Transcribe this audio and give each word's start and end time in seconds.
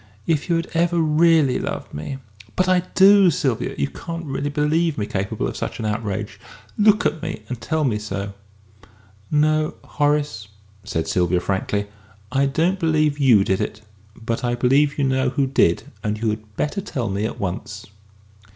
If 0.25 0.49
you 0.49 0.55
had 0.55 0.65
ever 0.73 0.97
really 0.99 1.59
loved 1.59 1.93
me!" 1.93 2.17
"But 2.55 2.67
I 2.67 2.79
do, 2.95 3.29
Sylvia, 3.29 3.75
you 3.77 3.87
can't 3.87 4.25
really 4.25 4.49
believe 4.49 4.97
me 4.97 5.05
capable 5.05 5.47
of 5.47 5.55
such 5.55 5.77
an 5.77 5.85
outrage! 5.85 6.39
Look 6.75 7.05
at 7.05 7.21
me 7.21 7.43
and 7.47 7.61
tell 7.61 7.83
me 7.83 7.99
so." 7.99 8.33
"No, 9.29 9.75
Horace," 9.83 10.47
said 10.83 11.07
Sylvia 11.07 11.39
frankly. 11.39 11.85
"I 12.31 12.47
don't 12.47 12.79
believe 12.79 13.19
you 13.19 13.43
did 13.43 13.61
it. 13.61 13.81
But 14.15 14.43
I 14.43 14.55
believe 14.55 14.97
you 14.97 15.03
know 15.03 15.29
who 15.29 15.45
did. 15.45 15.83
And 16.03 16.17
you 16.19 16.31
had 16.31 16.55
better 16.57 16.81
tell 16.81 17.07
me 17.07 17.25
at 17.25 17.39
once!" 17.39 17.85